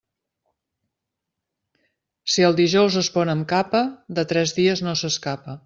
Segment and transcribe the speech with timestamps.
[2.35, 3.85] Si el dijous es pon amb capa,
[4.21, 5.59] de tres dies no s'escapa.